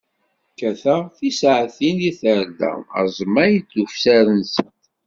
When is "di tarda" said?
2.01-2.71